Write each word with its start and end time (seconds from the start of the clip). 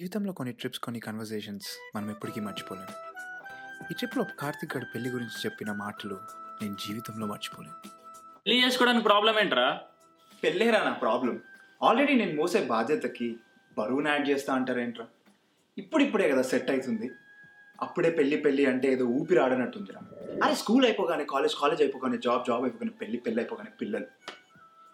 జీవితంలో 0.00 0.32
కొన్ని 0.32 0.52
ట్రిప్స్ 0.52 0.80
కొన్ని 0.84 1.00
కన్వర్జేషన్స్ 1.00 1.68
మనం 1.96 2.10
ఎప్పటికీ 2.10 2.40
మర్చిపోలేం. 2.40 2.88
ఈ 3.90 3.94
ట్రిప్లో 3.94 4.24
కార్తిక్ 4.40 4.76
గడి 4.76 4.86
పెళ్ళి 4.94 5.10
గురించి 5.10 5.36
చెప్పిన 5.44 5.72
మాటలు 5.72 6.16
నేను 6.62 6.76
జీవితంలో 6.86 7.26
మర్చిపోలేను. 7.26 7.76
పెళ్ళి 8.46 8.64
చేసుకోవడానికి 8.64 9.04
ప్రాబ్లం 9.04 9.38
ఏంట్రా? 9.42 9.80
పెళ్ళేరా 10.42 10.84
నా 10.84 10.92
ప్రాబ్లం 10.92 11.40
ఆల్రెడీ 11.82 12.14
నేను 12.14 12.34
మోసే 12.40 12.60
బాధ్యతకి 12.64 13.28
బరువును 13.78 14.08
యాడ్ 14.08 14.28
చేస్తా 14.28 14.54
అంటారేంట్రా? 14.54 15.06
ఇప్పుడిప్పుడే 15.78 16.28
కదా 16.32 16.42
సెట్ 16.42 16.70
అవుతుంది 16.70 17.10
అప్పుడే 17.80 18.10
పెళ్ళి 18.10 18.36
పెళ్ళి 18.36 18.66
అంటే 18.66 18.92
ఏదో 18.92 19.04
ఊపిరి 19.04 19.40
ఆడనట్టుందిరా. 19.40 20.00
అరే 20.44 20.54
స్కూల్ 20.54 20.84
అయిపోగానే 20.84 21.24
కాలేజ్ 21.24 21.56
కాలేజ్ 21.62 21.82
అయిపోగానే 21.82 22.18
జాబ్ 22.18 22.44
జాబ్ 22.50 22.64
అయిపోగానే 22.64 22.94
పెళ్ళి 23.00 23.18
పెళ్ళి 23.18 23.40
అయిపోగానే 23.40 23.70
పిల్లలు. 23.80 24.06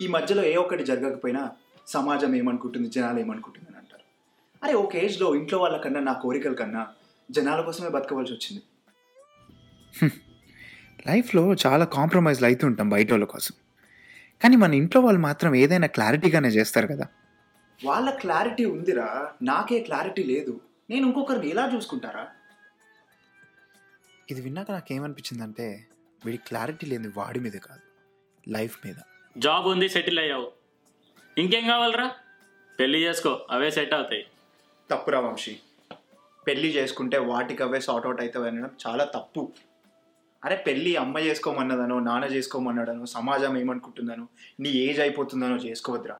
ఈ 0.00 0.08
మధ్యలో 0.16 0.44
ఏ 0.52 0.56
ఒక్కటి 0.56 0.84
జరగకపోయినా 0.84 1.42
సమాజం 1.86 2.34
ఏమనుకుంటుంది 2.34 2.88
జనాలు 2.90 3.18
ఏమనుకుంటుంది 3.18 3.66
అని 3.70 3.78
అంటారు 3.78 3.89
అరే 4.62 4.74
ఒక 4.74 4.96
ఏజ్లో 4.96 5.34
ఇంట్లో 5.34 5.58
వాళ్ళకన్నా 5.58 6.00
నా 6.00 6.12
కోరికల 6.12 6.54
కన్నా 6.54 6.88
జనాల 7.30 7.60
కోసమే 7.60 7.88
బతకవలసి 7.88 8.32
వచ్చింది. 8.32 8.62
లైఫ్లో 11.06 11.54
చాలా 11.66 11.84
కాంప్రమైజ్లు 11.84 12.46
అవుతూ 12.46 12.66
ఉంటాం 12.66 12.88
బయట 12.88 13.10
వాళ్ళ 13.10 13.24
కోసం. 13.24 13.54
కానీ 14.42 14.56
మన 14.56 14.74
ఇంట్లో 14.74 15.02
వాళ్ళు 15.02 15.20
మాత్రం 15.20 15.54
ఏదైనా 15.54 15.86
క్లారిటీగానే 15.86 16.48
చేస్తారు 16.48 16.86
కదా. 16.86 17.06
వాళ్ళ 17.84 18.10
క్లారిటీ 18.10 18.64
ఉందిరా 18.64 19.32
నాకే 19.42 19.80
క్లారిటీ 19.80 20.22
లేదు. 20.22 20.60
నేను 20.90 21.06
ఇంకొకరిని 21.06 21.48
ఎలా 21.50 21.72
చూసుకుంటారా? 21.74 22.28
ఇది 24.30 24.40
విన్నాక 24.40 24.70
నాకేమనిపించిందంటే 24.70 25.86
వీడి 26.24 26.36
క్లారిటీ 26.36 26.86
లేని 26.86 27.08
వాడి 27.08 27.40
మీద 27.40 27.52
కాదు 27.52 27.80
లైఫ్ 28.50 28.78
మీద. 28.86 28.94
జాబ్ 29.36 29.66
ఉంది 29.66 29.88
సెటిల్ 29.88 30.18
అయ్యావు. 30.18 30.52
ఇంకేం 31.38 31.66
కావాలరా? 31.66 32.14
పెళ్ళి 32.80 33.02
చేసుకో 33.02 33.46
అవే 33.50 33.70
సెట్ 33.70 33.94
అవుతాయి. 33.94 34.26
తప్పురా 34.90 35.20
వంశీ. 35.20 35.52
పెళ్ళి 36.46 36.68
చేసుకుంటే 36.76 37.18
వాటికి 37.30 37.62
అవే 37.62 37.80
సార్ట్ 37.80 38.06
అవుట్ 38.06 38.20
అవుతావు 38.22 38.46
అనడం 38.46 38.70
చాలా 38.86 39.04
తప్పు. 39.16 39.42
అరే 40.44 40.56
పెళ్ళి 40.66 40.92
అమ్మ 40.96 41.18
చేసుకోమన్నదనో 41.18 41.96
నాన్న 42.00 42.26
చేసుకోమన్నాడనో 42.34 43.06
సమాజం 43.06 43.54
ఏమనుకుంటుందనో 43.62 44.24
నీ 44.60 44.70
ఏజ్ 44.86 45.00
అయిపోతుందనో 45.00 45.56
చేసుకోవద్దురా. 45.56 46.16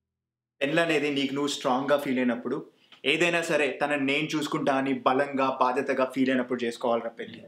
పెళ్ళి 0.61 0.81
అనేది 0.83 1.11
నీకు 1.11 1.35
నువ్వు 1.35 1.53
స్ట్రాంగ్గా 1.57 1.97
ఫీల్ 1.99 2.19
అయినప్పుడు 2.19 2.57
ఏదైనా 3.05 3.43
సరే 3.43 3.67
తనని 3.83 4.05
నేను 4.05 4.29
చూసుకుంటా 4.35 4.73
అని 4.81 4.93
బలంగా 5.07 5.47
బాధ్యతగా 5.61 6.05
ఫీల్ 6.15 6.31
అయినప్పుడు 6.31 6.61
చేసుకోవాలిరా 6.65 7.11
పెళ్ళి 7.11 7.41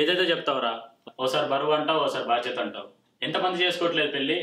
ఏదైతే 0.00 0.24
చెప్తావురా 0.32 0.72
ఓసారి 1.20 1.48
బరువు 1.48 1.72
అంటావు 1.72 2.00
ఓసారి 2.04 2.24
బాధ్యత 2.24 2.58
అంటావు. 2.58 2.88
ఎంతమంది 3.22 3.64
చేసుకోవట్లేదు 3.64 4.10
పెళ్ళి 4.10 4.38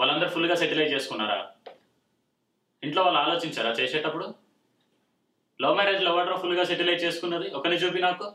వాళ్ళందరూ 0.00 0.30
ఫుల్గా 0.30 0.54
సెటిల్ 0.54 0.80
అయి 0.80 0.92
చేసుకున్నారా? 0.92 1.38
ఇంట్లో 2.82 3.02
వాళ్ళు 3.02 3.20
ఆలోచించారా 3.20 3.70
చేసేటప్పుడు? 3.80 4.26
లవ్ 5.62 5.76
మ్యారేజ్లో 5.76 6.18
ఎవడరా 6.18 6.36
ఫుల్గా 6.36 6.64
సెటిల్ 6.64 6.88
అయి 6.88 6.98
చేసుకున్నది. 6.98 7.50
ఒకరిని 7.50 7.82
చూపి 7.82 7.98
నాకు. 7.98 8.32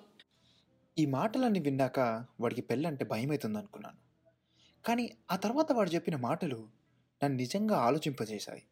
ఈ 0.97 1.05
మాటలన్నీ 1.05 1.59
విన్నాక 1.59 2.25
వాడికి 2.39 2.61
పెళ్ళి 2.61 2.87
అంటే 2.87 3.05
భయం 3.05 3.29
అవుతుంది 3.29 3.57
అనుకున్నాను. 3.57 3.95
కానీ 4.87 5.11
ఆ 5.31 5.35
తర్వాత 5.35 5.71
వాడు 5.71 5.89
చెప్పిన 5.89 6.15
మాటలు 6.15 6.67
నన్ను 7.23 7.37
నిజంగా 7.37 7.77
ఆలోచింపజేశాయి. 7.77 8.63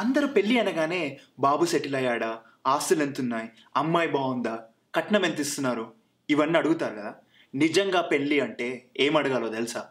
అందరూ 0.00 0.26
పెళ్ళి 0.26 0.60
అనగానే 0.60 1.20
బాబు 1.38 1.64
సెటిల్ 1.64 1.94
అయ్యాడా? 1.94 2.42
ఆస్తులు 2.66 3.02
ఎంత 3.02 3.20
ఉన్నాయి 3.20 3.48
అమ్మాయి 3.76 4.08
బాగుందా? 4.08 4.64
కట్నం 4.94 5.24
ఎంత 5.24 5.40
ఇస్తున్నారు? 5.40 5.92
ఇవన్నీ 6.30 6.58
అడుగుతారు 6.58 6.94
కదా. 6.94 7.14
నిజంగా 7.54 8.00
పెళ్ళి 8.00 8.40
అంటే 8.40 8.90
ఏం 9.00 9.16
అడగాలో 9.16 9.48
తెలుసా? 9.48 9.86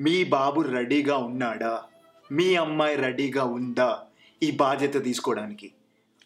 మీ 0.00 0.24
బాబు 0.24 0.60
రెడీగా 0.60 1.16
ఉన్నాడా? 1.16 1.82
మీ 2.32 2.54
అమ్మాయి 2.54 2.96
రెడీగా 2.96 3.44
ఉందా? 3.44 4.02
ఈ 4.42 4.50
బాధ్యత 4.50 5.04
తీసుకోవడానికి. 5.04 5.72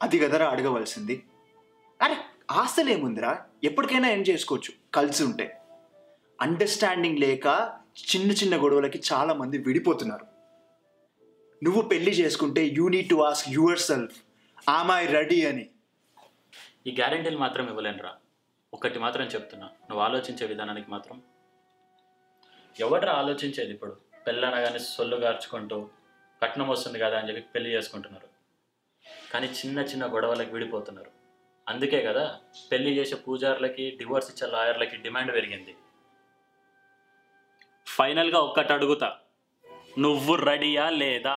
అది 0.03 0.19
కదరా 0.19 0.49
అడగవలసింది. 0.49 1.23
అరే 2.03 2.17
ఆస్తులు 2.51 2.91
ఏముందిరా 2.91 3.45
ఎప్పటికైనా 3.65 4.11
ఏం 4.11 4.21
చేసుకోవచ్చు? 4.21 4.73
కలిసి 4.95 5.25
ఉంటే. 5.25 5.61
అండర్స్టాండింగ్ 6.41 7.19
లేక 7.19 7.77
చిన్న 8.17 8.33
చిన్న 8.33 8.63
గొడవలకి 8.63 9.03
చాలామంది 9.13 9.59
విడిపోతున్నారు. 9.59 10.27
నువ్వు 11.65 11.83
పెళ్ళి 11.83 12.11
చేసుకుంటే 12.11 12.65
you 12.65 12.89
need 12.89 13.09
to 13.09 13.15
ask 13.15 13.49
yourself 13.79 14.23
I 14.93 15.07
ready 15.07 15.47
అని? 15.47 15.69
ఈ 16.87 16.91
గ్యారెంటీలు 16.91 17.39
మాత్రం 17.39 17.69
ఇవ్వలేనురా. 17.69 18.15
ఒకటి 18.75 18.99
మాత్రం 18.99 19.27
చెప్తున్నా. 19.27 19.67
నువ్వు 19.67 20.01
ఆలోచించే 20.01 20.47
విధానానికి 20.47 20.91
మాత్రం. 20.91 21.23
ఎవడరా 22.81 23.13
ఆలోచించేది 23.13 23.73
ఇప్పుడు? 23.73 23.97
పెళ్ళనగానే 24.27 24.79
సొల్లు 24.79 25.17
గార్చుకుంటూ 25.17 25.89
కట్నం 26.43 26.69
వస్తుంది 26.69 26.99
కదా 26.99 27.19
అని 27.19 27.29
చెప్పి 27.29 27.41
పెళ్ళి 27.41 27.71
చేసుకుంటున్నారు. 27.71 28.38
కానీ 29.33 29.47
చిన్న 29.47 29.79
చిన్న 29.79 30.15
గొడవలకు 30.15 30.51
విడిపోతున్నారు. 30.51 31.11
అందుకే 31.69 32.03
కదా 32.03 32.41
పెళ్ళి 32.73 32.99
చేసే 32.99 33.17
పూజారులకి 33.17 33.91
డివోర్స్ 33.91 34.31
ఇచ్చే 34.31 34.53
లాయర్లకి 34.53 34.97
డిమాండ్ 34.97 35.35
పెరిగింది. 35.35 35.77
ఫైనల్గా 37.87 38.39
ఒక్కటి 38.39 38.73
అడుగుతా. 38.73 39.17
నువ్వు 39.99 40.35
రెడీయా 40.35 40.91
లేదా? 40.91 41.37